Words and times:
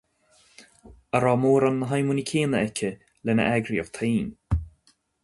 A 1.15 1.19
raibh 1.23 1.39
mórán 1.43 1.75
na 1.81 1.89
haidhmeanna 1.91 2.25
céanna 2.31 2.57
aici 2.63 2.89
lena 3.25 3.47
eagraíocht 3.53 4.01
féin. 4.03 4.35